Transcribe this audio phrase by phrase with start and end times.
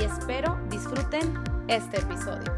[0.00, 2.50] y espero disfruten este episodio.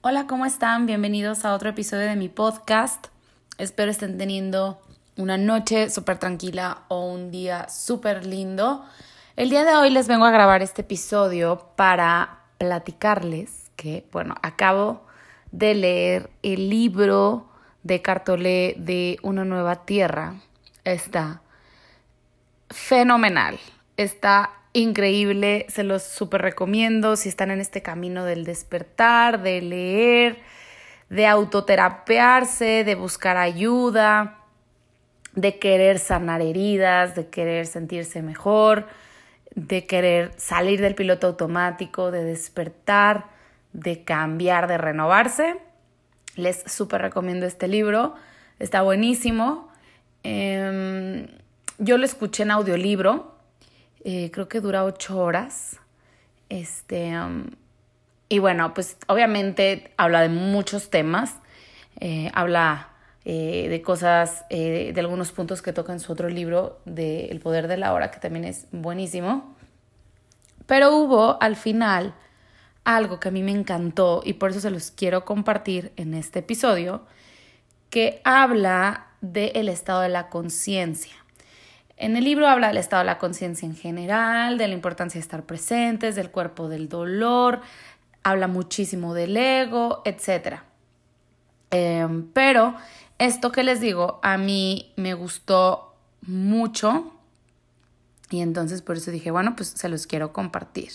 [0.00, 0.86] Hola, ¿cómo están?
[0.86, 3.08] Bienvenidos a otro episodio de mi podcast.
[3.58, 4.80] Espero estén teniendo
[5.16, 8.84] una noche súper tranquila o un día súper lindo.
[9.34, 15.04] El día de hoy les vengo a grabar este episodio para platicarles que, bueno, acabo
[15.50, 17.48] de leer el libro
[17.82, 20.34] de Cartolé de Una Nueva Tierra
[20.84, 21.40] está
[22.70, 23.58] fenomenal,
[23.96, 30.38] está increíble, se los súper recomiendo si están en este camino del despertar, de leer,
[31.08, 34.40] de autoterapearse, de buscar ayuda,
[35.34, 38.86] de querer sanar heridas, de querer sentirse mejor,
[39.54, 43.26] de querer salir del piloto automático, de despertar,
[43.72, 45.56] de cambiar, de renovarse.
[46.36, 48.14] Les súper recomiendo este libro,
[48.58, 49.68] está buenísimo.
[50.24, 51.28] Em,
[51.78, 53.34] yo lo escuché en audiolibro,
[54.04, 55.80] eh, creo que dura ocho horas.
[56.48, 57.12] Este,
[58.28, 61.34] y bueno, pues obviamente habla de muchos temas,
[62.00, 62.90] eh, habla
[63.24, 67.68] eh, de cosas, de algunos puntos que toca en su otro libro, de El poder
[67.68, 69.56] de la hora, que también es buenísimo.
[70.66, 72.14] Pero hubo al final
[72.84, 76.40] algo que a mí me encantó y por eso se los quiero compartir en este
[76.40, 77.06] episodio,
[77.90, 81.23] que habla del estado de la conciencia.
[81.96, 85.22] En el libro habla del estado de la conciencia en general, de la importancia de
[85.22, 87.60] estar presentes, del cuerpo del dolor,
[88.22, 90.60] habla muchísimo del ego, etc.
[91.70, 92.74] Em, pero
[93.18, 97.12] esto que les digo, a mí me gustó mucho
[98.30, 100.90] y entonces por eso dije, bueno, pues se los quiero compartir,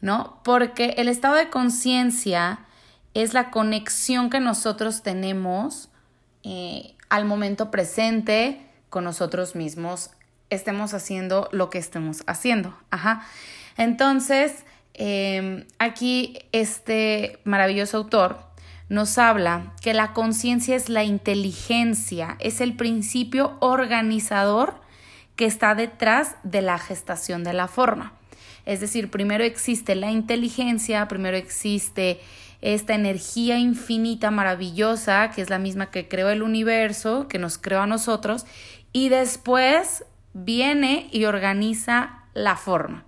[0.00, 0.40] ¿no?
[0.42, 2.60] Porque el estado de conciencia
[3.14, 5.88] es la conexión que nosotros tenemos
[6.42, 10.10] eh, al momento presente con nosotros mismos,
[10.50, 12.76] estemos haciendo lo que estemos haciendo.
[12.90, 13.26] Ajá.
[13.76, 14.64] Entonces,
[14.94, 18.38] em, aquí este maravilloso autor
[18.88, 24.74] nos habla que la conciencia es la inteligencia, es el principio organizador
[25.34, 28.12] que está detrás de la gestación de la forma.
[28.64, 32.20] Es decir, primero existe la inteligencia, primero existe
[32.62, 37.82] esta energía infinita, maravillosa, que es la misma que creó el universo, que nos creó
[37.82, 38.46] a nosotros,
[38.92, 40.04] y después
[40.44, 43.04] viene y organiza la forma.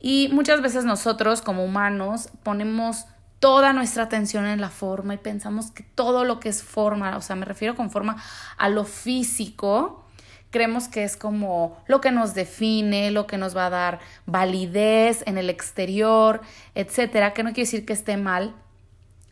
[0.00, 3.06] Y muchas veces nosotros como humanos ponemos
[3.38, 7.20] toda nuestra atención en la forma y pensamos que todo lo que es forma, o
[7.20, 8.16] sea, me refiero con forma
[8.56, 10.06] a lo físico,
[10.50, 15.22] creemos que es como lo que nos define, lo que nos va a dar validez
[15.26, 16.40] en el exterior,
[16.74, 18.54] etcétera, que no quiere decir que esté mal,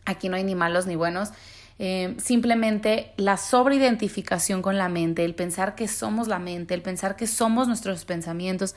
[0.05, 1.31] Aquí no hay ni malos ni buenos.
[1.77, 7.17] Eh, simplemente la sobreidentificación con la mente, el pensar que somos la mente, el pensar
[7.17, 8.75] que somos nuestros pensamientos,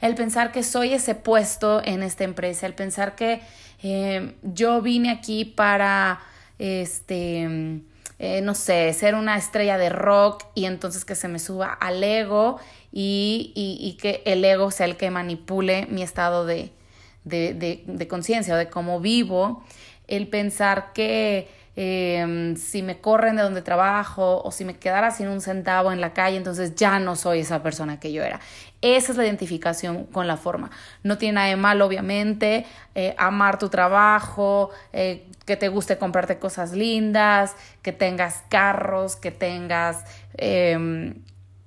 [0.00, 3.40] el pensar que soy ese puesto en esta empresa, el pensar que
[3.82, 6.20] eh, yo vine aquí para,
[6.58, 7.82] este,
[8.18, 12.02] eh, no sé, ser una estrella de rock y entonces que se me suba al
[12.02, 12.58] ego
[12.90, 16.72] y, y, que el ego sea el que manipule mi estado de,
[17.22, 19.62] de, de, de conciencia o de cómo vivo
[20.08, 25.28] el pensar que em, si me corren de donde trabajo o si me quedara sin
[25.28, 28.40] un centavo en la calle, entonces ya no soy esa persona que yo era.
[28.82, 30.70] Esa es la identificación con la forma.
[31.02, 36.38] No tiene nada de mal, obviamente, eh, amar tu trabajo, eh, que te guste comprarte
[36.38, 40.04] cosas lindas, que tengas carros, que tengas
[40.36, 41.14] em,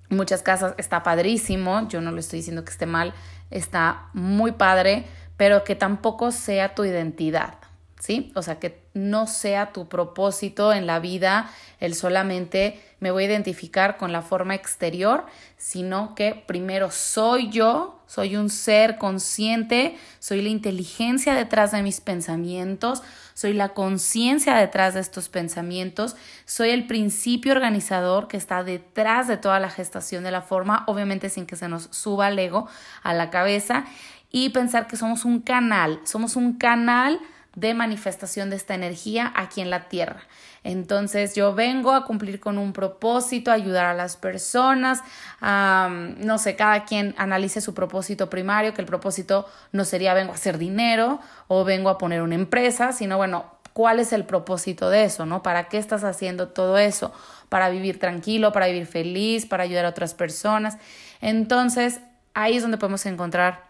[0.10, 1.88] muchas casas, está padrísimo.
[1.88, 3.14] Yo no le estoy diciendo que esté mal,
[3.52, 5.06] está muy padre,
[5.38, 7.63] pero que tampoco sea tu identidad.
[8.04, 8.34] ¿Sí?
[8.36, 13.28] O sea, que no sea tu propósito en la vida el solamente me voy a
[13.28, 20.42] identificar con la forma exterior, sino que primero soy yo, soy un ser consciente, soy
[20.42, 23.04] la inteligencia detrás de mis pensamientos,
[23.36, 29.38] soy la conciencia detrás de estos pensamientos, soy el principio organizador que está detrás de
[29.38, 32.68] toda la gestación de la forma, obviamente sin que se nos suba el ego
[33.02, 33.86] a la cabeza
[34.30, 37.22] y pensar que somos un canal, somos un canal
[37.56, 40.22] de manifestación de esta energía aquí en la tierra.
[40.64, 45.02] Entonces yo vengo a cumplir con un propósito, ayudar a las personas,
[45.42, 50.36] no sé, cada quien analice su propósito primario, que el propósito no sería vengo a
[50.36, 55.04] hacer dinero o vengo a poner una empresa, sino bueno, ¿cuál es el propósito de
[55.04, 55.44] eso, no?
[55.44, 57.14] ¿Para qué estás haciendo todo eso?
[57.50, 60.78] Para vivir tranquilo, para vivir feliz, para ayudar a otras personas.
[61.22, 62.00] Entonces,
[62.34, 63.66] ahí es donde podemos encontrar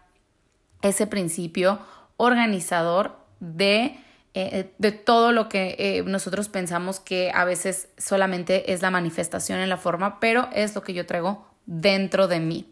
[0.80, 1.80] ese principio
[2.16, 3.96] organizador de
[4.36, 9.60] eh, de todo lo que eh, nosotros pensamos que a veces solamente es la manifestación
[9.60, 12.66] en la forma, pero es lo que yo traigo dentro de mí.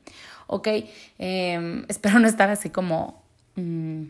[0.49, 0.69] ¿Ok?
[1.19, 3.23] Em, espero no estar así como
[3.55, 4.07] mm,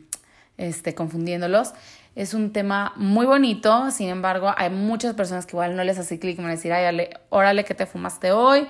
[0.56, 1.74] este, confundiéndolos.
[2.14, 6.18] Es un tema muy bonito, sin embargo, hay muchas personas que igual no les hace
[6.18, 8.66] clic y van a decir, ay, órale, que te fumaste hoy,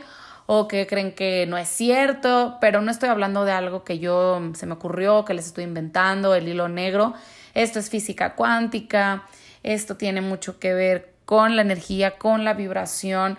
[0.47, 4.41] o que creen que no es cierto, pero no estoy hablando de algo que yo
[4.55, 7.15] se me ocurrió, que les estoy inventando, el hilo negro.
[7.55, 9.25] Esto es física cuántica,
[9.63, 13.39] esto tiene mucho que ver con la energía, con la vibración,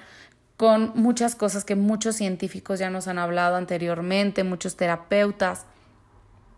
[0.57, 5.65] con muchas cosas que muchos científicos ya nos han hablado anteriormente, muchos terapeutas.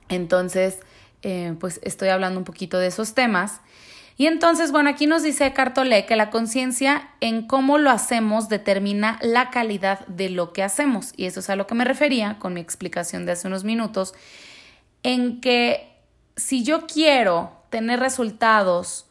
[0.10, 0.80] Entonces,
[1.24, 3.62] eh, pues estoy hablando un poquito de esos temas.
[4.18, 9.20] Y entonces, bueno, aquí nos dice Cartolé que la conciencia en cómo lo hacemos determina
[9.22, 11.14] la calidad de lo que hacemos.
[11.18, 14.14] Y eso es a lo que me refería con mi explicación de hace unos minutos,
[15.04, 15.95] en que
[16.36, 19.06] si yo quiero tener resultados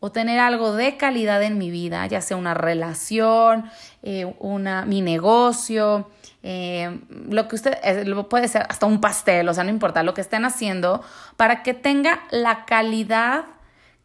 [0.00, 3.70] o tener algo de calidad en mi vida, ya sea una relación,
[4.02, 6.10] eh, una, mi negocio,
[6.42, 10.14] eh, lo que usted eh, puede ser hasta un pastel, o sea, no importa lo
[10.14, 11.02] que estén haciendo,
[11.36, 13.46] para que tenga la calidad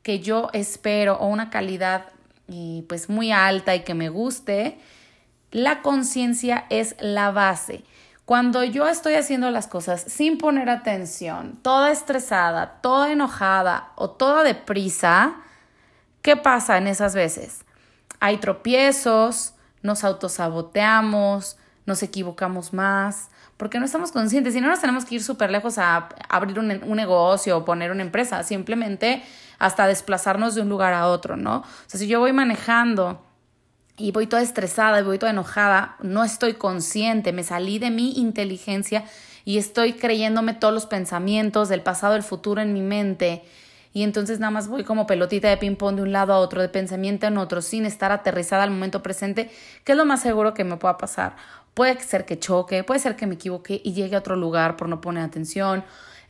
[0.02, 2.06] que yo espero o una calidad
[2.88, 4.78] pues muy alta y que me guste,
[5.52, 7.86] la conciencia es la base.
[8.26, 14.44] Cuando yo estoy haciendo las cosas sin poner atención, toda estresada, toda enojada o toda
[14.44, 15.36] deprisa,
[16.22, 17.66] ¿qué pasa en esas veces?
[18.20, 25.04] Hay tropiezos, nos autosaboteamos, nos equivocamos más, porque no estamos conscientes y no nos tenemos
[25.04, 29.24] que ir súper lejos a abrir un, un, negocio o poner una empresa, simplemente
[29.60, 31.58] hasta desplazarnos de un lugar a otro, ¿no?
[31.58, 33.22] O sea, si yo voy manejando
[33.98, 38.14] y voy toda estresada y voy toda enojada, no estoy consciente, me salí de mi
[38.14, 39.04] inteligencia
[39.46, 43.44] y estoy creyéndome todos los pensamientos del pasado, del futuro en mi mente.
[43.94, 46.70] Y entonces nada más voy como pelotita de ping-pong de un lado a otro, de
[46.70, 49.52] pensamiento en otro, sin estar aterrizada al momento presente,
[49.84, 51.36] que es lo más seguro que me pueda pasar.
[51.74, 54.88] Puede ser que choque, puede ser que me equivoque y llegue a otro lugar por
[54.88, 55.84] no poner atención,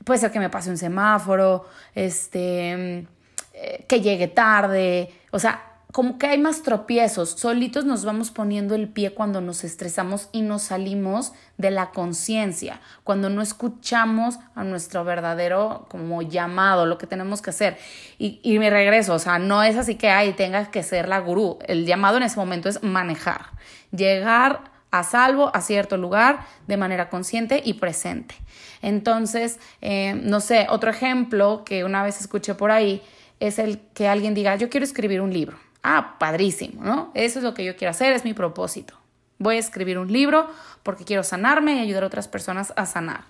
[0.04, 3.08] puede ser que me pase un semáforo, este,
[3.54, 8.76] eh, que llegue tarde, o sea, como que hay más tropiezos, solitos nos vamos poniendo
[8.76, 14.64] el pie cuando nos estresamos y nos salimos de la conciencia, cuando no escuchamos a
[14.64, 17.78] nuestro verdadero como llamado, lo que tenemos que hacer.
[18.18, 21.20] Y, y me regreso, o sea, no es así que hay tengas que ser la
[21.20, 23.48] gurú, el llamado en ese momento es manejar,
[23.92, 28.36] llegar a salvo a cierto lugar de manera consciente y presente.
[28.82, 33.02] Entonces, eh, no sé, otro ejemplo que una vez escuché por ahí
[33.40, 37.12] es el que alguien diga, yo quiero escribir un libro Ah, padrísimo, ¿no?
[37.14, 38.96] Eso es lo que yo quiero hacer, es mi propósito.
[39.40, 40.48] Voy a escribir un libro
[40.84, 43.22] porque quiero sanarme y ayudar a otras personas a sanar.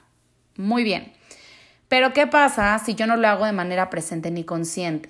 [0.58, 1.14] Muy bien.
[1.88, 5.10] Pero ¿qué pasa si yo no lo hago de manera presente ni consciente?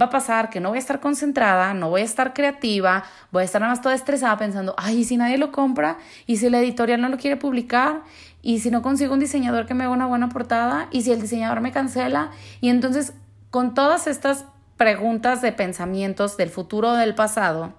[0.00, 3.42] Va a pasar que no voy a estar concentrada, no voy a estar creativa, voy
[3.42, 5.98] a estar nada más toda estresada pensando, ay, ¿y si nadie lo compra?
[6.26, 8.02] ¿Y si la editorial no lo quiere publicar?
[8.42, 10.88] ¿Y si no consigo un diseñador que me haga una buena portada?
[10.92, 12.30] ¿Y si el diseñador me cancela?
[12.60, 13.12] Y entonces,
[13.50, 14.44] con todas estas
[14.80, 17.74] preguntas de pensamientos del futuro o del pasado,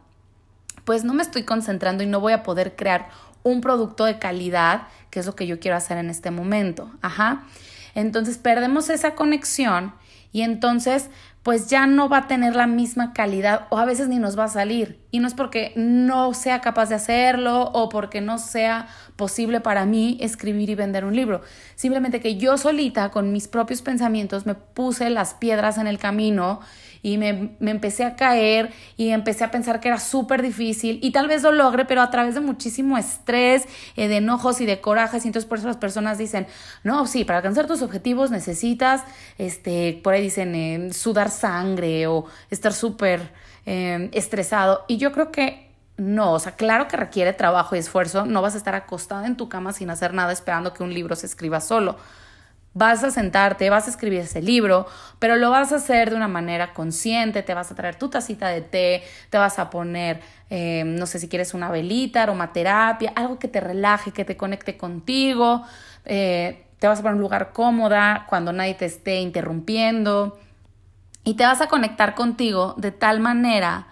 [0.86, 3.10] pues no me estoy concentrando y no voy a poder crear
[3.41, 6.91] un producto de calidad, que es lo que yo quiero hacer en este momento.
[7.01, 7.41] Ajá.
[7.96, 9.96] Entonces perdemos esa conexión
[10.31, 11.10] y entonces
[11.41, 14.43] pues ya no va a tener la misma calidad o a veces ni nos va
[14.43, 15.00] a salir.
[15.12, 18.88] Y no es porque no sea capaz de hacerlo o porque no sea
[19.18, 21.41] posible para mí escribir y vender un libro.
[21.75, 26.62] Simplemente que yo solita con mis propios pensamientos me puse las piedras en el camino
[27.03, 31.27] y me, empecé a caer y empecé a pensar que era súper difícil y tal
[31.27, 35.25] vez lo logre, pero a través de muchísimo estrés, eh, de enojos y de corajes
[35.25, 36.48] y entonces por eso las personas dicen,
[36.84, 39.03] no, sí, para alcanzar tus objetivos necesitas,
[39.38, 45.32] este, por ahí dicen, eh, sudar sangre o estar súper eh, estresado y yo creo
[45.32, 49.27] que no, o sea, claro que requiere trabajo y esfuerzo, no vas a estar acostada
[49.27, 51.98] en tu cama sin hacer nada esperando que un libro se escriba solo.
[52.74, 54.88] Vas a sentarte, vas a escribir ese libro,
[55.20, 58.48] pero lo vas a hacer de una manera consciente, te vas a traer tu tacita
[58.48, 63.38] de té, te vas a poner, eh, no sé si quieres una velita, aromaterapia, algo
[63.39, 65.63] que te relaje, que te conecte contigo,
[66.06, 70.39] eh, te vas a poner un lugar cómoda cuando nadie te esté interrumpiendo.
[71.24, 73.88] Y te vas a conectar contigo de tal manera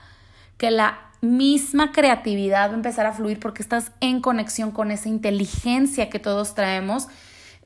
[0.57, 5.09] que la misma creatividad va a empezar a fluir porque estás en conexión con esa
[5.09, 7.07] inteligencia que todos traemos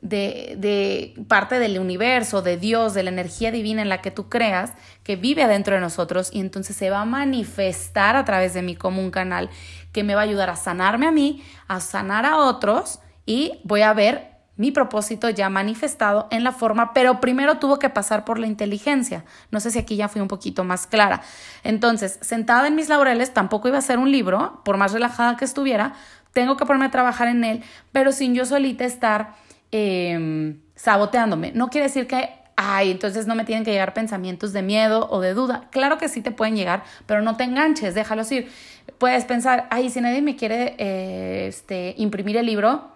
[0.01, 4.27] de, de, parte del universo, de Dios, de la energía divina en la que tú
[4.27, 8.63] creas, que vive adentro de nosotros y entonces se va a manifestar a través de
[8.63, 9.49] mí como un canal
[9.93, 13.81] que me va a ayudar a sanarme a mí, a sanar a otros y voy
[13.81, 18.37] a ver mi propósito ya manifestado en la forma, pero primero tuvo que pasar por
[18.37, 19.25] la inteligencia.
[19.49, 21.21] No sé si aquí ya fui un poquito más clara.
[21.63, 25.45] Entonces, sentada en mis laureles, tampoco iba a ser un libro, por más relajada que
[25.45, 25.93] estuviera,
[26.33, 29.35] tengo que ponerme a trabajar en él, pero sin yo solita estar
[29.71, 31.51] em, saboteándome.
[31.53, 35.19] No quiere decir que, ay, entonces no me tienen que llegar pensamientos de miedo o
[35.19, 35.67] de duda.
[35.71, 38.51] Claro que sí te pueden llegar, pero no te enganches, déjalos ir.
[38.99, 42.92] Puedes pensar, ay, si nadie me quiere eh, este, imprimir el libro,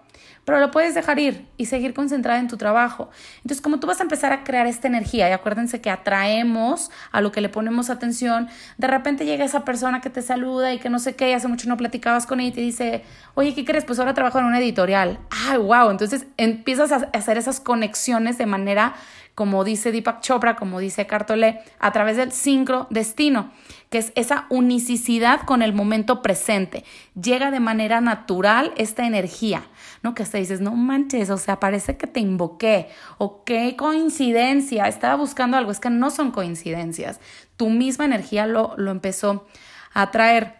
[0.47, 3.09] pero lo puedes dejar ir y seguir concentrada en tu trabajo.
[3.39, 7.19] Entonces, como tú vas a empezar a crear esta energía, y acuérdense que atraemos a
[7.19, 10.89] lo que le ponemos atención, de repente llega esa persona que te saluda y que
[10.89, 13.65] no sé qué, y hace mucho no platicabas con ella y te dice, oye, ¿qué
[13.65, 13.83] crees?
[13.83, 15.19] Pues ahora trabajo en una editorial.
[15.49, 15.89] ¡Ay, wow!
[15.89, 18.95] Entonces empiezas a hacer esas conexiones de manera
[19.37, 23.51] como dice Deepak Chopra, como dice Cartolé, a través del sincro destino,
[23.91, 26.83] que es esa unicidad con el momento presente.
[27.13, 29.61] Llega de manera natural esta energía,
[30.01, 30.15] ¿no?
[30.15, 32.89] Que hasta dices, no manches, o sea, parece que te invoqué,
[33.19, 37.19] o qué coincidencia, estaba buscando algo, es que no son coincidencias.
[37.57, 39.45] Tu misma energía lo, lo empezó
[39.93, 40.55] a traer.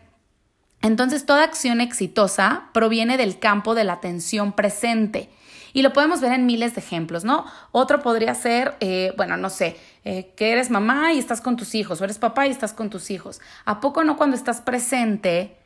[0.83, 5.31] Entonces, toda acción exitosa proviene del campo de la atención presente.
[5.73, 7.45] Y lo podemos ver en miles de ejemplos, ¿no?
[7.71, 11.75] Otro podría ser, eh, bueno, no sé, eh, que eres mamá y estás con tus
[11.75, 13.41] hijos, o eres papá y estás con tus hijos.
[13.65, 15.57] ¿A poco no cuando estás presente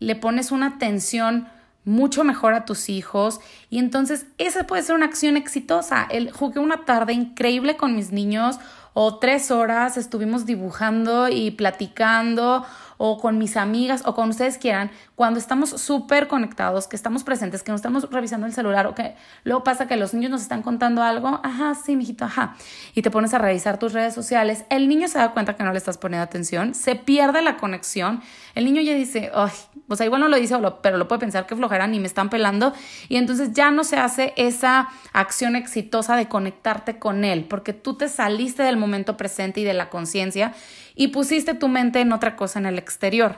[0.00, 1.46] le pones una atención
[1.84, 6.06] mucho mejor a tus hijos y entonces esa puede ser una acción exitosa.
[6.10, 8.58] El, jugué una tarde increíble con mis niños
[8.92, 12.66] o tres horas estuvimos dibujando y platicando
[13.02, 17.62] o con mis amigas o con ustedes quieran, cuando estamos súper conectados, que estamos presentes,
[17.62, 20.60] que no estamos revisando el celular o que luego pasa que los niños nos están
[20.60, 22.56] contando algo, ajá, sí, mijito, ajá,
[22.94, 25.72] y te pones a revisar tus redes sociales, el niño se da cuenta que no
[25.72, 28.20] le estás poniendo atención, se pierde la conexión,
[28.54, 29.50] el niño ya dice, ay,
[29.88, 32.28] o sea, igual no lo dice, pero lo puede pensar que flojera ni me están
[32.28, 32.74] pelando,
[33.08, 37.94] y entonces ya no se hace esa acción exitosa de conectarte con él, porque tú
[37.94, 40.52] te saliste del momento presente y de la conciencia
[41.00, 43.36] y pusiste tu mente en otra cosa en el exterior.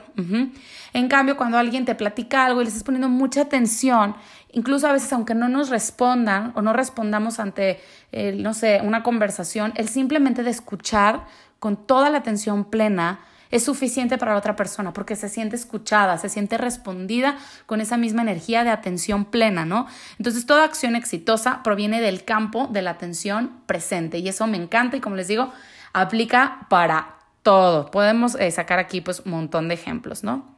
[0.91, 4.17] En cambio, cuando alguien te platica algo y le estás poniendo mucha atención,
[4.51, 7.79] incluso a veces aunque no nos respondan o no respondamos ante,
[8.11, 11.23] no sé, una conversación, el simplemente de escuchar
[11.59, 16.17] con toda la atención plena, es suficiente para la otra persona porque se siente escuchada,
[16.17, 19.87] se siente respondida con esa misma energía de atención plena, ¿no?
[20.19, 24.97] Entonces toda acción exitosa proviene del campo de la atención presente y eso me encanta
[24.97, 25.53] y como les digo,
[25.93, 27.91] aplica para todo.
[27.91, 30.57] Podemos eh, sacar aquí pues un montón de ejemplos, ¿no?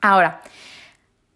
[0.00, 0.40] Ahora,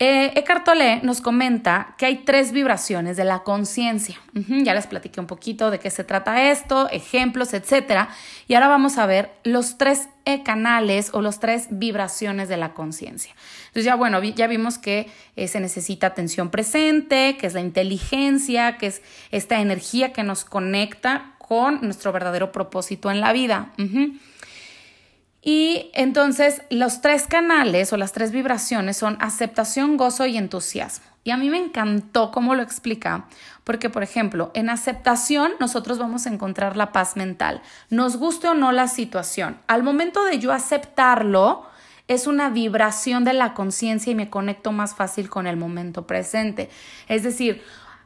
[0.01, 4.21] eh, Eckhart Tolle nos comenta que hay tres vibraciones de la conciencia.
[4.33, 8.09] ya les platiqué un poquito de qué se trata esto, ejemplos, etc.
[8.49, 12.75] Y ahora vamos a ver los tres eh, canales o los tres vibraciones de la
[12.75, 13.35] conciencia.
[13.69, 18.79] Entonces ya bueno, ya vimos que eh, se necesita atención presente, que es la inteligencia,
[18.79, 23.73] que es esta energía que nos conecta con nuestro verdadero propósito en la vida.
[25.47, 31.05] Y entonces los tres canales o las tres vibraciones son aceptación, gozo y entusiasmo.
[31.23, 33.27] Y a mí me encantó cómo lo explica,
[33.63, 37.61] porque por ejemplo, en aceptación nosotros vamos a encontrar la paz mental,
[37.91, 39.59] nos guste o no la situación.
[39.67, 41.67] Al momento de yo aceptarlo,
[42.09, 46.71] es una vibración de la conciencia y me conecto más fácil con el momento presente.
[47.09, 47.63] Es decir,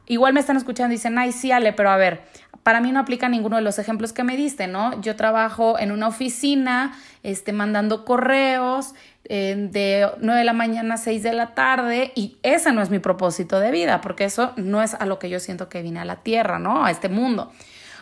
[0.07, 2.23] igual me están escuchando y dicen, ay, sí, Ale, pero a ver,
[2.69, 5.01] para mí no aplica ninguno de los ejemplos que me diste, ¿no?
[5.01, 10.97] Yo trabajo en una oficina, este, mandando correos eh, de 9 de la mañana a
[10.97, 14.83] 6 de la tarde y ese no es mi propósito de vida, porque eso no
[14.83, 16.85] es a lo que yo siento que vine a la tierra, ¿no?
[16.85, 17.51] A este mundo.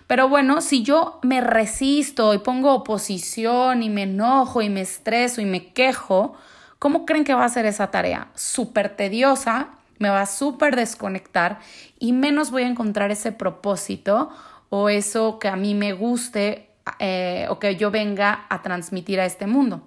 [0.05, 5.39] Pero bueno, si yo me resisto y pongo oposición y me enojo y me estreso
[5.39, 6.35] y me quejo,
[6.77, 8.27] ¿cómo creen que va a ser esa tarea?
[8.35, 9.69] Súper tediosa
[9.99, 11.59] me va a súper desconectar
[11.99, 14.29] y menos voy a encontrar ese propósito
[14.69, 16.69] o eso que a mí me guste
[16.99, 19.83] eh, o que yo venga a transmitir a este mundo.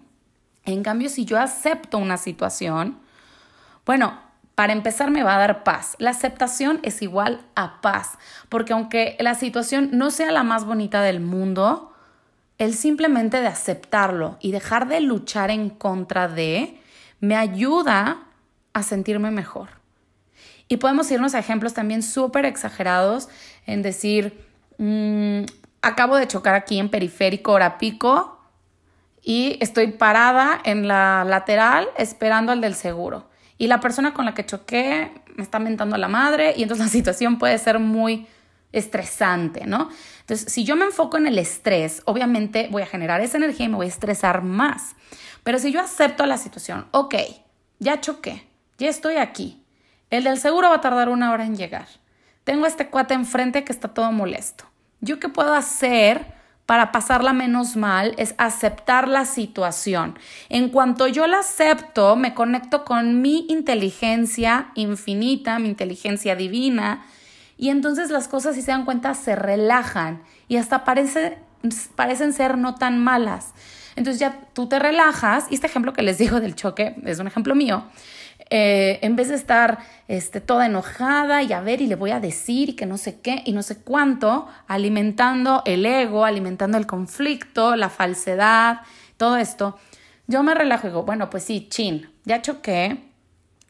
[0.64, 2.98] En cambio, si yo acepto una situación,
[3.86, 4.18] bueno,
[4.54, 5.96] para empezar me va a dar paz.
[5.98, 8.18] La aceptación es igual a paz,
[8.48, 11.94] porque aunque la situación no sea la más bonita del mundo,
[12.58, 16.78] el simplemente de aceptarlo y dejar de luchar en contra de,
[17.18, 18.24] me ayuda
[18.74, 19.70] a sentirme mejor.
[20.68, 23.30] Y podemos irnos a ejemplos también súper exagerados
[23.66, 24.49] en decir,
[24.80, 25.44] mm,
[25.82, 28.40] acabo de chocar aquí en periférico hora pico
[29.22, 33.28] y estoy parada en la lateral esperando al del seguro.
[33.58, 36.86] Y la persona con la que choqué me está mentando a la madre y entonces
[36.88, 38.26] la situación puede ser muy
[38.72, 39.90] estresante, ¿no?
[40.20, 43.68] Entonces, si yo me enfoco en el estrés, obviamente voy a generar esa energía y
[43.68, 44.94] me voy a estresar más.
[45.42, 47.14] Pero si yo acepto la situación, ok,
[47.78, 48.46] ya choqué,
[48.78, 49.64] ya estoy aquí.
[50.10, 51.86] El del seguro va a tardar una hora en llegar.
[52.44, 54.69] Tengo este cuate enfrente que está todo molesto.
[55.00, 56.26] ¿Yo qué puedo hacer
[56.66, 58.14] para pasarla menos mal?
[58.18, 60.18] Es aceptar la situación.
[60.48, 67.04] En cuanto yo la acepto, me conecto con mi inteligencia infinita, mi inteligencia divina,
[67.56, 71.38] y entonces las cosas, si se dan cuenta, se relajan y hasta parece,
[71.94, 73.52] parecen ser no tan malas.
[73.96, 77.26] Entonces ya tú te relajas, y este ejemplo que les digo del choque es un
[77.26, 77.84] ejemplo mío.
[78.50, 79.78] Eh, en vez de estar
[80.08, 83.20] este, toda enojada y a ver y le voy a decir y que no sé
[83.20, 88.80] qué y no sé cuánto, alimentando el ego, alimentando el conflicto, la falsedad,
[89.16, 89.78] todo esto,
[90.26, 93.10] yo me relajo y digo, bueno, pues sí, chin, ya choqué,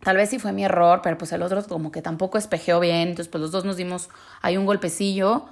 [0.03, 3.09] Tal vez sí fue mi error, pero pues el otro como que tampoco espejeó bien,
[3.09, 4.09] entonces pues los dos nos dimos
[4.41, 5.47] ahí un golpecillo.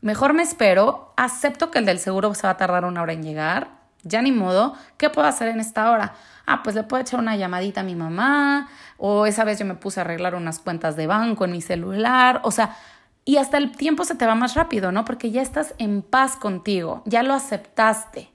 [0.00, 3.22] Mejor me espero, acepto que el del seguro se va a tardar una hora en
[3.22, 6.14] llegar, ya ni modo, ¿qué puedo hacer en esta hora?
[6.46, 9.74] Ah, pues le puedo echar una llamadita a mi mamá, o esa vez yo me
[9.74, 12.76] puse a arreglar unas cuentas de banco en mi celular, o sea,
[13.24, 15.04] y hasta el tiempo se te va más rápido, ¿no?
[15.04, 18.34] Porque ya estás en paz contigo, ya lo aceptaste.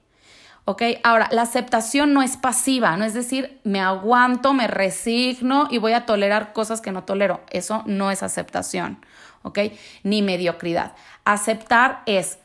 [0.64, 0.82] ¿ok?
[1.02, 5.92] Ahora, la aceptación no es pasiva, no es decir, me aguanto, me resigno y voy
[5.92, 7.40] a tolerar cosas que no tolero.
[7.50, 9.04] Eso no es aceptación,
[9.42, 9.58] ¿ok?
[10.02, 10.92] Ni mediocridad.
[11.24, 12.38] Aceptar es,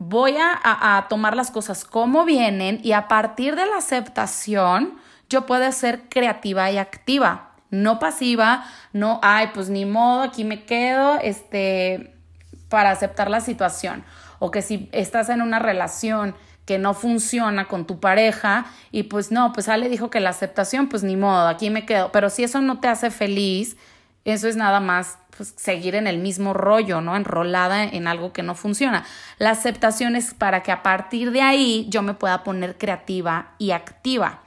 [0.00, 4.94] voy a, tomar las cosas como vienen y a partir de la aceptación
[5.28, 8.64] yo puedo ser creativa y activa, no pasiva,
[8.94, 12.16] no, ay, pues ni modo, aquí me quedo, este,
[12.70, 14.02] para aceptar la situación.
[14.38, 19.30] O que si estás en una relación, que no funciona con tu pareja y pues
[19.30, 22.10] no, pues Ale dijo que la aceptación, pues ni modo, aquí me quedo.
[22.10, 23.76] Pero si eso no te hace feliz,
[24.24, 27.16] eso es nada más pues, seguir en el mismo rollo, ¿no?
[27.16, 29.06] Enrolada en algo que no funciona.
[29.38, 33.70] La aceptación es para que a partir de ahí yo me pueda poner creativa y
[33.70, 34.40] activa.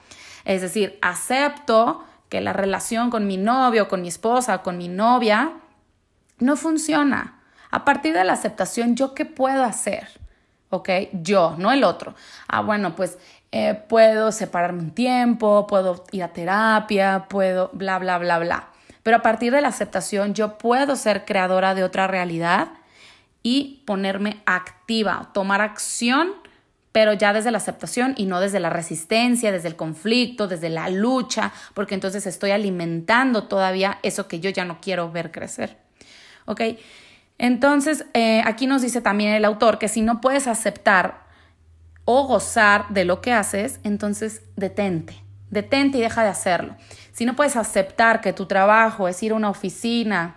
[0.45, 5.53] Es decir, acepto que la relación con mi novio, con mi esposa, con mi novia,
[6.37, 7.39] no funciona.
[7.71, 10.07] A partir de la aceptación, ¿yo qué puedo hacer?
[10.69, 10.89] ¿ok?
[11.13, 12.13] Yo, no el otro.
[12.47, 13.17] Ah, bueno, pues
[13.51, 18.67] eh, puedo separarme un tiempo, puedo ir a terapia, puedo, bla, bla, bla, bla.
[19.03, 22.69] Pero a partir de la aceptación yo puedo ser creadora de otra realidad
[23.43, 26.31] y ponerme activa, tomar acción,
[26.93, 30.89] pero ya desde la aceptación y no desde la resistencia, desde el conflicto, desde la
[30.89, 35.77] lucha, porque entonces estoy alimentando todavía eso que yo ya no quiero ver crecer.
[36.45, 36.61] ¿Ok?
[37.37, 41.23] Entonces, eh, aquí nos dice también el autor que si no puedes aceptar
[42.05, 46.75] o gozar de lo que haces, entonces detente, detente y deja de hacerlo.
[47.13, 50.35] Si no puedes aceptar que tu trabajo es ir a una oficina,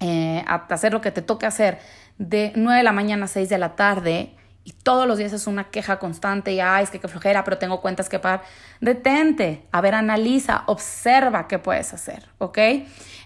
[0.00, 1.78] eh, a hacer lo que te toque hacer
[2.18, 5.46] de 9 de la mañana a 6 de la tarde, y todos los días es
[5.46, 8.42] una queja constante y, ay, es que qué flojera, pero tengo cuentas que pagar.
[8.80, 12.58] Detente, a ver, analiza, observa qué puedes hacer, ¿ok?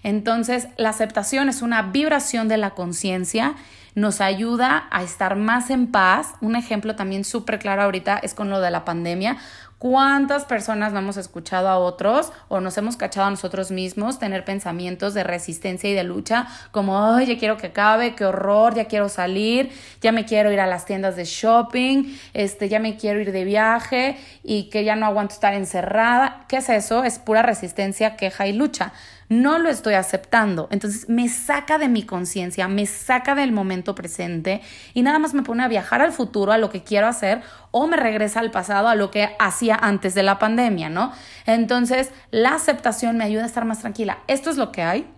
[0.03, 3.55] Entonces, la aceptación es una vibración de la conciencia,
[3.93, 6.35] nos ayuda a estar más en paz.
[6.39, 9.37] Un ejemplo también súper claro ahorita es con lo de la pandemia.
[9.79, 14.43] ¿Cuántas personas no hemos escuchado a otros o nos hemos cachado a nosotros mismos tener
[14.43, 18.85] pensamientos de resistencia y de lucha como, ay, ya quiero que acabe, qué horror, ya
[18.85, 19.69] quiero salir,
[20.01, 23.43] ya me quiero ir a las tiendas de shopping, este, ya me quiero ir de
[23.43, 26.45] viaje y que ya no aguanto estar encerrada?
[26.47, 27.03] ¿Qué es eso?
[27.03, 28.93] Es pura resistencia, queja y lucha
[29.29, 30.67] no lo estoy aceptando.
[30.71, 34.61] Entonces me saca de mi conciencia, me saca del momento presente
[34.93, 37.87] y nada más me pone a viajar al futuro, a lo que quiero hacer, o
[37.87, 41.11] me regresa al pasado, a lo que hacía antes de la pandemia, ¿no?
[41.45, 44.19] Entonces la aceptación me ayuda a estar más tranquila.
[44.27, 45.11] Esto es lo que hay.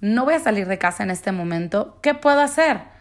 [0.00, 1.98] No voy a salir de casa en este momento.
[2.02, 2.93] ¿Qué puedo hacer?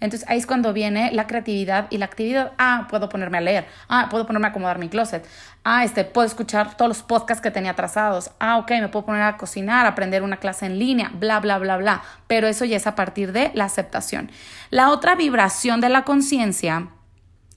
[0.00, 2.52] Entonces ahí es cuando viene la creatividad y la actividad.
[2.58, 3.66] Ah, puedo ponerme a leer.
[3.88, 5.26] Ah, puedo ponerme a acomodar mi closet.
[5.64, 8.30] Ah, este, puedo escuchar todos los podcasts que tenía atrasados.
[8.38, 11.76] Ah, ok, me puedo poner a cocinar, aprender una clase en línea, bla, bla, bla,
[11.76, 12.02] bla.
[12.26, 14.30] Pero eso ya es a partir de la aceptación.
[14.70, 16.88] La otra vibración de la conciencia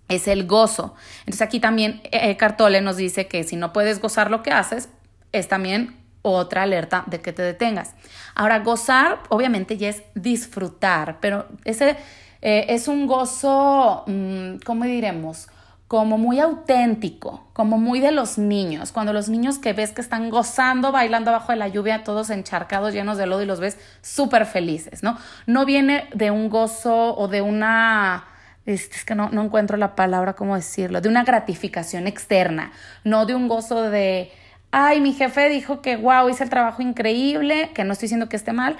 [0.10, 0.96] es el gozo.
[1.20, 4.90] Entonces aquí también eh, Cartole nos dice que si no puedes gozar lo que haces,
[5.32, 7.96] es también otra alerta de que te detengas.
[8.36, 11.98] Ahora, gozar obviamente ya es disfrutar, pero ese
[12.42, 15.48] eh, es un gozo, mm, ¿cómo diremos?
[15.88, 18.92] Como muy auténtico, como muy de los niños.
[18.92, 22.94] Cuando los niños que ves que están gozando, bailando abajo de la lluvia, todos encharcados,
[22.94, 25.18] llenos de lodo y los ves súper felices, ¿no?
[25.46, 28.26] No viene de un gozo o de una
[28.66, 31.02] este, es que no, no encuentro la palabra, ¿cómo decirlo?
[31.02, 32.72] De una gratificación externa,
[33.04, 34.32] no de un gozo de,
[34.72, 38.36] ay, mi jefe dijo que, wow, hice el trabajo increíble, que no estoy diciendo que
[38.36, 38.78] esté mal,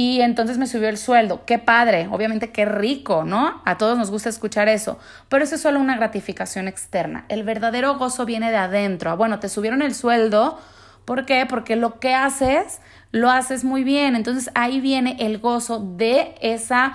[0.00, 1.44] y entonces me subió el sueldo.
[1.44, 3.60] Qué padre, obviamente qué rico, ¿no?
[3.66, 7.26] A todos nos gusta escuchar eso, pero eso es solo una gratificación externa.
[7.28, 9.14] El verdadero gozo viene de adentro.
[9.18, 10.58] Bueno, te subieron el sueldo,
[11.04, 11.44] ¿por qué?
[11.44, 14.16] Porque lo que haces, lo haces muy bien.
[14.16, 16.94] Entonces ahí viene el gozo de esa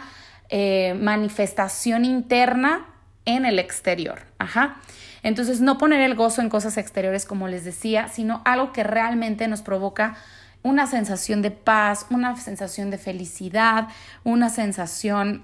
[0.50, 2.88] eh, manifestación interna
[3.26, 4.22] en el exterior.
[4.40, 4.78] Ajá.
[5.22, 9.48] Entonces no poner el gozo en cosas exteriores, como les decía, sino algo que realmente
[9.48, 10.18] nos provoca
[10.66, 13.88] una sensación de paz, una sensación de felicidad,
[14.24, 15.44] una sensación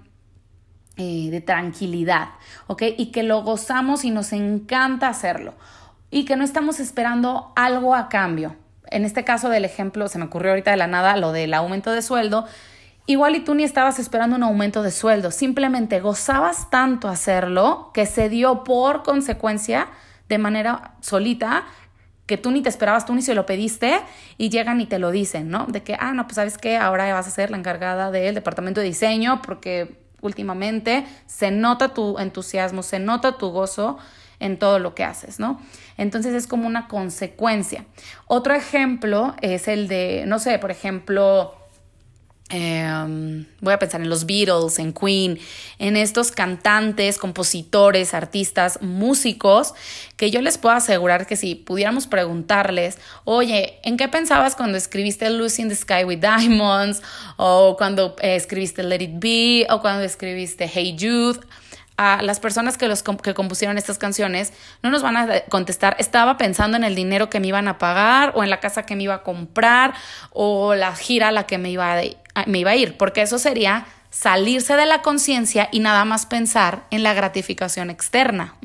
[0.97, 2.29] eh, de tranquilidad,
[2.65, 2.81] ¿ok?
[2.97, 5.53] Y que lo gozamos y nos encanta hacerlo
[6.09, 8.55] y que no estamos esperando algo a cambio.
[8.87, 11.91] En este caso del ejemplo, se me ocurrió ahorita de la nada lo del aumento
[11.91, 12.47] de sueldo.
[13.05, 18.07] Igual y tú ni estabas esperando un aumento de sueldo, simplemente gozabas tanto hacerlo que
[18.07, 19.87] se dio por consecuencia
[20.29, 21.65] de manera solita
[22.31, 23.99] que tú ni te esperabas, tú ni se lo pediste
[24.37, 25.65] y llegan y te lo dicen, ¿no?
[25.65, 28.79] De que, ah, no, pues sabes que ahora vas a ser la encargada del departamento
[28.79, 33.97] de diseño porque últimamente se nota tu entusiasmo, se nota tu gozo
[34.39, 35.59] en todo lo que haces, ¿no?
[35.97, 37.83] Entonces es como una consecuencia.
[38.27, 41.53] Otro ejemplo es el de, no sé, por ejemplo,
[42.51, 45.39] Em, voy a pensar en los Beatles, en Queen,
[45.79, 49.73] en estos cantantes, compositores, artistas, músicos,
[50.17, 55.29] que yo les puedo asegurar que si pudiéramos preguntarles, oye, ¿en qué pensabas cuando escribiste
[55.29, 57.01] Lucy in the Sky with Diamonds?
[57.37, 59.67] O cuando eh, escribiste Let It Be?
[59.69, 61.39] O cuando escribiste Hey Jude?
[61.97, 66.37] A las personas que, los, que compusieron estas canciones no nos van a contestar, estaba
[66.37, 69.03] pensando en el dinero que me iban a pagar o en la casa que me
[69.03, 69.93] iba a comprar
[70.31, 73.37] o la gira a la que me iba a, me iba a ir, porque eso
[73.39, 78.55] sería salirse de la conciencia y nada más pensar en la gratificación externa.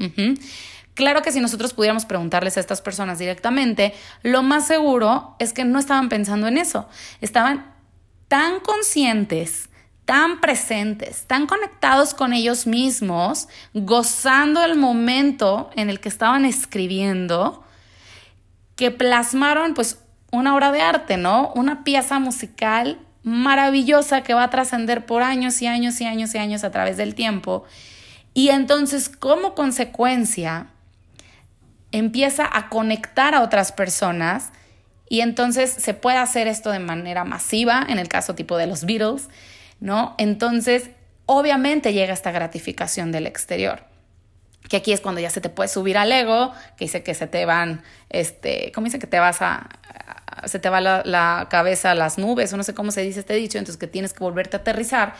[0.94, 5.64] Claro que si nosotros pudiéramos preguntarles a estas personas directamente, lo más seguro es que
[5.64, 6.88] no estaban pensando en eso,
[7.20, 7.74] estaban
[8.28, 9.68] tan conscientes,
[10.06, 17.64] tan presentes, tan conectados con ellos mismos, gozando el momento en el que estaban escribiendo,
[18.76, 19.98] que plasmaron pues
[20.30, 21.52] una obra de arte, ¿no?
[21.54, 26.38] Una pieza musical maravillosa que va a trascender por años y años y años y
[26.38, 27.64] años a través del tiempo.
[28.32, 30.68] Y entonces, como consecuencia,
[31.90, 34.52] empieza a conectar a otras personas
[35.08, 38.84] y entonces se puede hacer esto de manera masiva, en el caso tipo de los
[38.84, 39.28] Beatles,
[39.80, 40.14] ¿no?
[40.18, 40.90] Entonces,
[41.26, 43.84] obviamente llega esta gratificación del exterior.
[44.68, 47.26] Que aquí es cuando ya se te puede subir al ego, que dice que se
[47.26, 49.68] te van, este, ¿cómo dice que te vas a,
[50.44, 53.34] se te va la, cabeza a las nubes, o no sé cómo se dice este
[53.34, 55.14] dicho, entonces que tienes que volverte a aterrizar.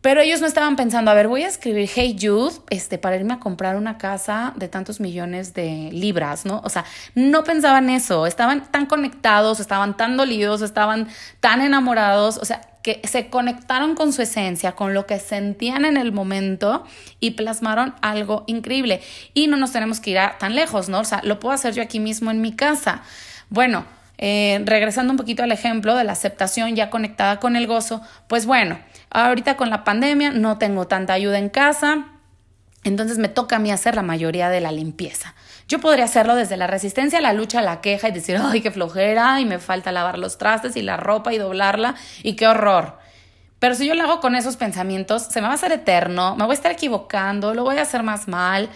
[0.00, 3.34] Pero ellos no estaban pensando, a ver, voy a escribir Hey Jude este, para irme
[3.34, 6.60] a comprar una casa de tantos millones de libras, ¿no?
[6.64, 6.84] O sea,
[7.16, 11.08] no pensaban eso, estaban tan conectados, estaban tan dolidos, estaban
[11.40, 15.98] tan enamorados, o sea, que se conectaron con su esencia, con lo que sentían en
[15.98, 16.86] el momento
[17.20, 19.02] y plasmaron algo increíble.
[19.34, 21.00] Y no nos tenemos que ir a tan lejos, ¿no?
[21.00, 23.02] O sea, lo puedo hacer yo aquí mismo en mi casa.
[23.50, 23.84] Bueno,
[24.16, 28.46] eh, regresando un poquito al ejemplo de la aceptación ya conectada con el gozo, pues
[28.46, 28.78] bueno,
[29.10, 32.06] ahorita con la pandemia no tengo tanta ayuda en casa,
[32.84, 35.34] entonces me toca a mí hacer la mayoría de la limpieza.
[35.68, 39.38] Yo podría hacerlo desde la resistencia, la lucha, la queja y decir, ay, qué flojera
[39.38, 42.98] y me falta lavar los trastes y la ropa y doblarla y qué horror.
[43.58, 46.44] Pero si yo lo hago con esos pensamientos, se me va a hacer eterno, me
[46.44, 48.70] voy a estar equivocando, lo voy a hacer más mal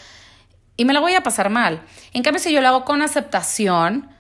[0.77, 1.81] y me lo voy a pasar mal.
[2.13, 4.11] En cambio, si yo lo hago con aceptación,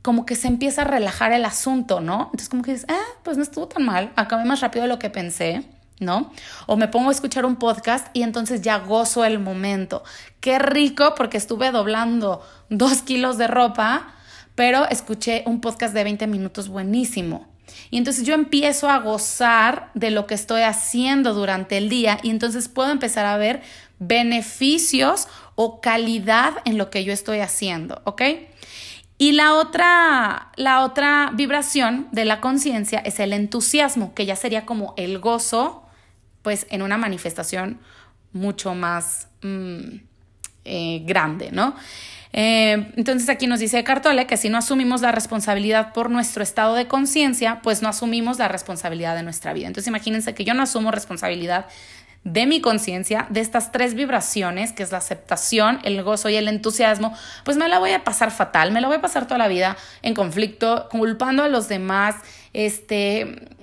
[0.00, 2.26] como que se empieza a relajar el asunto, ¿no?
[2.26, 4.98] Entonces como que dices, ah, pues no estuvo tan mal, acabé más rápido de lo
[4.98, 5.64] que pensé,
[6.00, 6.32] ¿no?
[6.66, 10.02] O me pongo a escuchar un podcast y entonces ya gozo el momento.
[10.40, 14.14] Qué rico porque estuve doblando dos kilos de ropa,
[14.54, 17.46] pero escuché un podcast de 20 minutos buenísimo.
[17.90, 22.30] Y entonces yo empiezo a gozar de lo que estoy haciendo durante el día y
[22.30, 23.62] entonces puedo empezar a ver
[23.98, 28.22] beneficios o calidad en lo que yo estoy haciendo, ¿ok?
[29.18, 34.66] Y la otra, la otra vibración de la conciencia es el entusiasmo, que ya sería
[34.66, 35.85] como el gozo,
[36.46, 37.80] pues en una manifestación
[38.32, 39.96] mucho más mm,
[40.64, 41.74] eh, grande, ¿no?
[42.32, 46.76] Eh, entonces aquí nos dice Cartole que si no asumimos la responsabilidad por nuestro estado
[46.76, 49.66] de conciencia, pues no asumimos la responsabilidad de nuestra vida.
[49.66, 51.66] Entonces imagínense que yo no asumo responsabilidad
[52.22, 56.46] de mi conciencia, de estas tres vibraciones, que es la aceptación, el gozo y el
[56.46, 57.12] entusiasmo,
[57.44, 59.76] pues me la voy a pasar fatal, me la voy a pasar toda la vida
[60.02, 62.14] en conflicto, culpando a los demás,
[62.52, 63.55] este,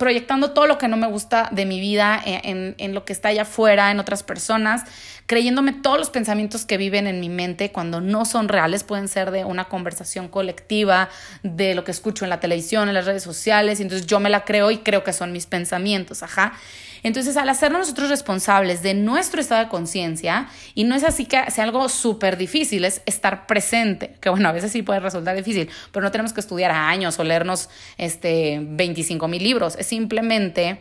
[0.00, 3.28] proyectando todo lo que no me gusta de mi vida en, en, lo que está
[3.28, 4.84] allá afuera, en otras personas,
[5.26, 9.30] creyéndome todos los pensamientos que viven en mi mente cuando no son reales, pueden ser
[9.30, 11.10] de una conversación colectiva,
[11.42, 14.30] de lo que escucho en la televisión, en las redes sociales, y entonces yo me
[14.30, 16.54] la creo y creo que son mis pensamientos, ajá.
[17.02, 21.50] Entonces, al hacernos nosotros responsables de nuestro estado de conciencia, y no es así que
[21.50, 25.70] sea algo súper difícil, es estar presente, que bueno, a veces sí puede resultar difícil,
[25.92, 30.80] pero no tenemos que estudiar años o leernos este, 25 mil libros, es simplemente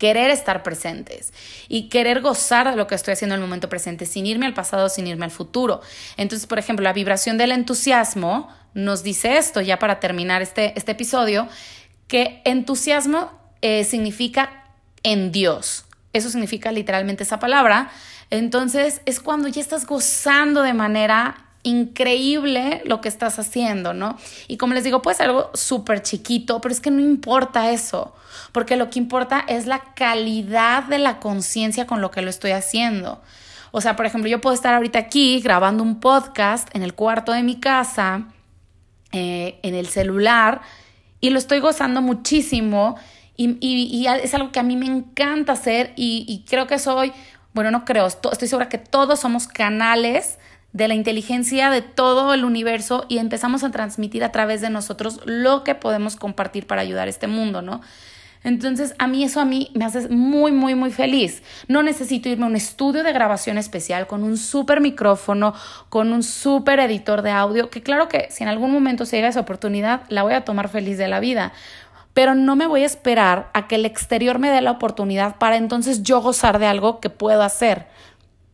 [0.00, 1.32] querer estar presentes
[1.68, 4.54] y querer gozar de lo que estoy haciendo en el momento presente, sin irme al
[4.54, 5.82] pasado, sin irme al futuro.
[6.16, 10.92] Entonces, por ejemplo, la vibración del entusiasmo nos dice esto, ya para terminar este, este
[10.92, 11.48] episodio,
[12.08, 14.59] que entusiasmo eh, significa
[15.02, 15.84] en Dios.
[16.12, 17.90] Eso significa literalmente esa palabra.
[18.30, 24.16] Entonces es cuando ya estás gozando de manera increíble lo que estás haciendo, ¿no?
[24.48, 28.14] Y como les digo, puede ser algo súper chiquito, pero es que no importa eso,
[28.52, 32.52] porque lo que importa es la calidad de la conciencia con lo que lo estoy
[32.52, 33.20] haciendo.
[33.72, 37.32] O sea, por ejemplo, yo puedo estar ahorita aquí grabando un podcast en el cuarto
[37.32, 38.28] de mi casa,
[39.12, 40.62] eh, en el celular,
[41.20, 42.96] y lo estoy gozando muchísimo
[43.48, 47.12] y, es algo que a mí me encanta hacer y, creo que soy,
[47.54, 50.38] bueno, no creo, estoy segura que todos somos canales
[50.72, 55.20] de la inteligencia de todo el universo y empezamos a transmitir a través de nosotros
[55.24, 57.80] lo que podemos compartir para ayudar a este mundo, ¿no?
[58.42, 61.42] Entonces, a mí eso a mí me hace muy, muy, muy feliz.
[61.68, 65.52] No necesito irme a un estudio de grabación especial con un súper micrófono,
[65.90, 69.28] con un súper editor de audio, que claro que si en algún momento se llega
[69.28, 71.52] esa oportunidad, la voy a tomar feliz de la vida
[72.14, 75.56] pero no me voy a esperar a que el exterior me dé la oportunidad para
[75.56, 77.86] entonces yo gozar de algo que puedo hacer.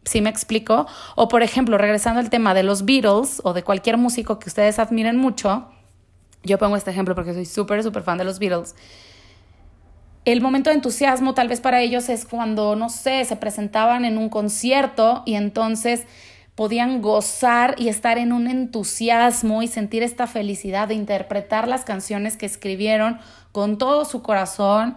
[0.04, 0.86] ¿Sí me explico?
[1.16, 4.78] O por ejemplo, regresando al tema de los Beatles o de cualquier músico que ustedes
[4.78, 5.68] admiren mucho,
[6.44, 8.76] yo pongo este ejemplo porque soy súper, súper fan de los Beatles.
[10.24, 14.18] El momento de entusiasmo tal vez para ellos es cuando, no sé, se presentaban en
[14.18, 16.04] un concierto y entonces
[16.56, 22.36] podían gozar y estar en un entusiasmo y sentir esta felicidad de interpretar las canciones
[22.36, 23.20] que escribieron
[23.52, 24.96] con todo su corazón,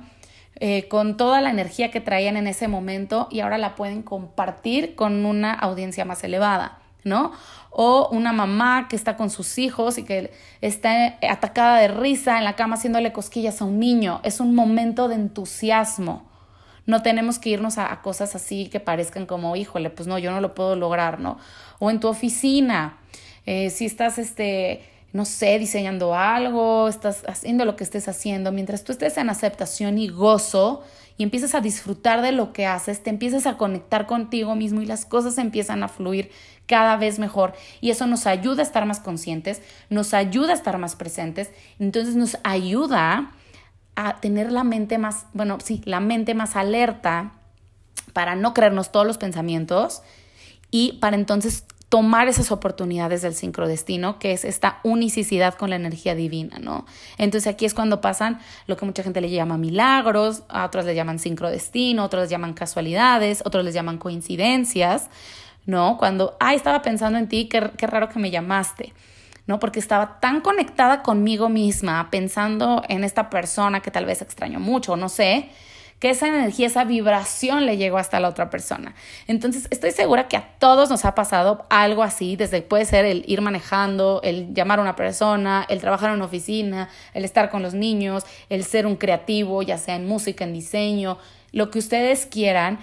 [0.56, 4.96] eh, con toda la energía que traían en ese momento y ahora la pueden compartir
[4.96, 7.34] con una audiencia más elevada, ¿no?
[7.72, 12.46] O una mamá que está con sus hijos y que está atacada de risa en
[12.46, 14.22] la cama haciéndole cosquillas a un niño.
[14.24, 16.29] Es un momento de entusiasmo.
[16.90, 20.42] No tenemos que irnos a, cosas así que parezcan como, híjole, pues no, yo no
[20.42, 21.38] lo puedo lograr, ¿no?
[21.78, 22.98] O en tu oficina,
[23.46, 24.82] eh, si estás, este,
[25.14, 30.00] no sé, diseñando algo, estás haciendo lo que estés haciendo, mientras tú estés en aceptación
[30.00, 30.84] y gozo
[31.16, 34.88] y empiezas a disfrutar de lo que haces, te empiezas a conectar contigo mismo y
[34.88, 36.32] las cosas empiezan a fluir
[36.66, 40.80] cada vez mejor y eso nos ayuda a estar más conscientes, nos ayuda a estar
[40.80, 43.32] más presentes, entonces nos ayuda
[44.08, 47.34] a tener la mente más, bueno, sí, la mente más alerta
[48.14, 50.02] para no creernos todos los pensamientos
[50.72, 56.16] y para entonces tomar esas oportunidades del sincrodestino, que es esta unicidad con la energía
[56.16, 56.86] divina, ¿no?
[57.18, 60.96] Entonces aquí es cuando pasan lo que mucha gente le llama milagros, a otros le
[60.96, 65.10] llaman sincrodestino, otros les llaman casualidades, otros les llaman coincidencias,
[65.66, 65.98] ¿no?
[65.98, 68.94] Cuando, ay, estaba pensando en ti, qué, qué raro que me llamaste.
[69.50, 69.60] ¿No?
[69.60, 74.96] Porque estaba tan conectada conmigo misma, pensando en esta persona que tal vez extraño mucho,
[74.96, 75.50] no sé,
[75.98, 78.94] que esa energía, esa vibración le llegó hasta la otra persona.
[79.26, 83.24] Entonces, estoy segura que a todos nos ha pasado algo así, desde puede ser el
[83.26, 87.64] ir manejando, el llamar a una persona, el trabajar en una oficina, el estar con
[87.64, 91.18] los niños, el ser un creativo, ya sea en música, en diseño,
[91.52, 92.78] lo que ustedes quieran,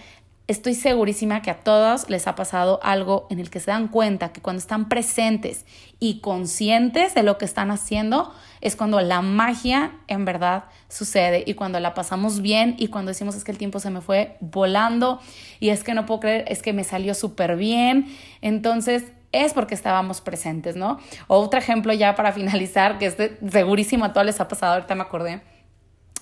[0.49, 4.33] estoy segurísima que a todos les ha pasado algo en el que se dan cuenta
[4.33, 5.65] que cuando están presentes
[5.99, 11.55] y conscientes de lo que están haciendo, es cuando la magia en verdad sucede y
[11.55, 15.21] cuando la pasamos bien y cuando decimos es que el tiempo se me fue volando
[15.59, 18.07] y es que no puedo creer, es que me salió súper bien.
[18.41, 20.99] Entonces, es porque estábamos presentes, ¿no?
[21.27, 25.03] otro ejemplo ya para finalizar, que este segurísimo a todos les ha pasado, ahorita me
[25.03, 25.43] acordé,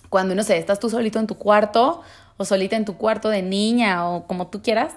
[0.08, 2.02] cuando, no sé, estás tú solito en tu cuarto
[2.36, 4.92] o solita en tu cuarto de niña o como tú quieras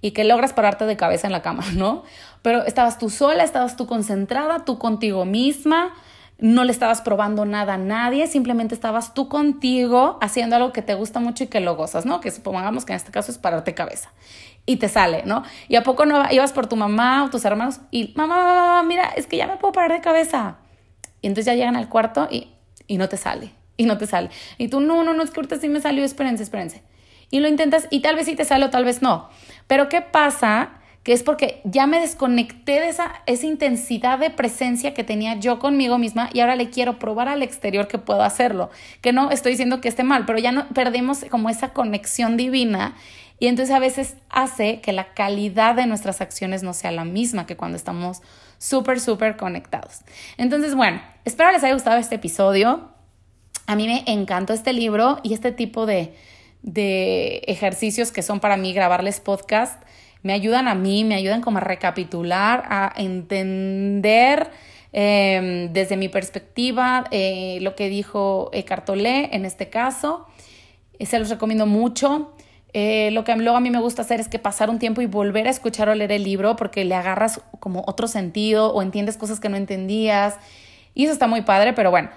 [0.00, 2.02] y que logras pararte de cabeza en la cama, ¿no?
[2.42, 5.94] Pero estabas tú sola, estabas tú concentrada, tú contigo misma,
[6.38, 10.94] no le estabas probando nada a nadie, simplemente estabas tú contigo haciendo algo que te
[10.94, 12.20] gusta mucho y que lo gozas, ¿no?
[12.20, 14.10] Que supongamos que en este caso es pararte cabeza
[14.66, 15.44] y te sale, ¿no?
[15.68, 19.28] Y a poco no ibas por tu mamá o tus hermanos y mamá, mira, es
[19.28, 20.56] que ya me puedo parar de cabeza.
[21.20, 22.48] Y entonces ya llegan al cuarto y,
[22.88, 24.30] y no te sale y no te sale.
[24.58, 26.82] Y tú, no, no, no, es que ahorita sí me salió, espérense, espérense.
[27.30, 29.28] Y lo intentas y tal vez sí te sale o tal vez no.
[29.66, 30.78] Pero ¿qué pasa?
[31.02, 35.58] que es porque ya me desconecté de esa, esa intensidad de presencia que tenía yo
[35.58, 38.70] conmigo misma y ahora le quiero probar al exterior que puedo hacerlo.
[39.00, 42.94] Que no estoy diciendo que esté mal, pero ya no perdemos como esa conexión divina
[43.40, 47.46] y entonces a veces hace que la calidad de nuestras acciones no sea la misma
[47.46, 48.22] que cuando estamos
[48.58, 50.02] súper, súper conectados.
[50.36, 52.90] Entonces, bueno, espero les haya gustado este episodio.
[53.66, 56.14] A mí me encantó este libro y este tipo de,
[56.62, 59.82] de ejercicios que son para mí grabarles podcast
[60.22, 64.50] me ayudan a mí, me ayudan como a recapitular, a entender
[64.92, 70.26] em, desde mi perspectiva eh, lo que dijo Eckhart Tolle en este caso.
[70.98, 72.32] Eh, se los recomiendo mucho.
[72.72, 75.06] Eh, lo que luego a mí me gusta hacer es que pasar un tiempo y
[75.06, 79.16] volver a escuchar o leer el libro porque le agarras como otro sentido o entiendes
[79.16, 80.36] cosas que no entendías.
[80.94, 82.10] Y eso está muy padre, pero bueno,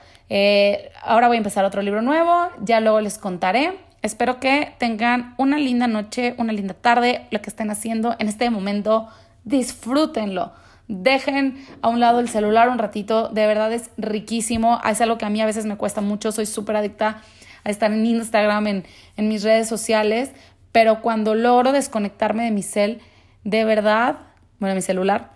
[1.03, 3.77] ahora voy a empezar otro libro nuevo, ya luego les contaré.
[4.01, 8.49] Espero que tengan una linda noche, una linda tarde, lo que estén haciendo en este
[8.49, 9.07] momento,
[9.43, 10.53] disfrútenlo.
[10.87, 15.25] Dejen a un lado el celular un ratito, de verdad es riquísimo, es algo que
[15.25, 17.21] a mí a veces me cuesta mucho, soy súper adicta
[17.63, 18.83] a estar en Instagram, en,
[19.17, 20.31] en mis redes sociales,
[20.71, 23.01] pero cuando logro desconectarme de mi cel,
[23.43, 24.17] de verdad,
[24.59, 25.31] bueno, mi celular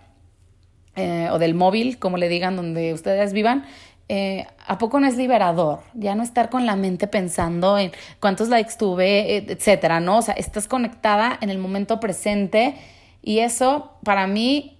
[0.96, 3.64] eh, o del móvil, como le digan, donde ustedes vivan,
[4.12, 5.82] eh, ¿a poco no es liberador?
[5.94, 10.18] Ya no estar con la mente pensando en cuántos likes tuve, etcétera, ¿no?
[10.18, 12.74] O sea, estás conectada en el momento presente
[13.22, 14.78] y eso para mí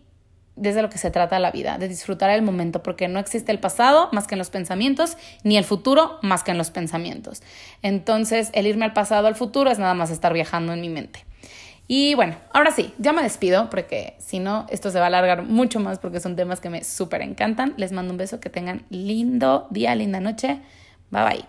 [0.57, 3.61] desde lo que se trata la vida, de disfrutar el momento, porque no existe el
[3.61, 7.41] pasado más que en los pensamientos, ni el futuro más que en los pensamientos.
[7.83, 11.25] Entonces, el irme al pasado, al futuro, es nada más estar viajando en mi mente.
[11.93, 15.43] Y bueno, ahora sí, ya me despido porque si no, esto se va a alargar
[15.43, 17.75] mucho más porque son temas que me súper encantan.
[17.79, 20.61] Les mando un beso, que tengan lindo día, linda noche.
[21.11, 21.45] Bye bye.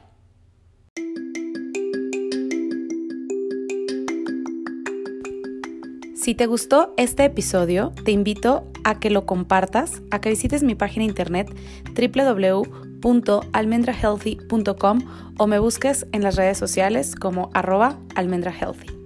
[6.16, 10.74] Si te gustó este episodio, te invito a que lo compartas, a que visites mi
[10.74, 11.56] página internet
[13.04, 15.00] www.almendrahealthy.com
[15.38, 19.01] o me busques en las redes sociales como arroba almendrahealthy.